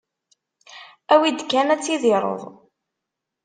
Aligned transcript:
Awi-d 1.13 1.39
kan 1.45 1.71
ad 1.73 1.81
tidireḍ. 1.83 2.41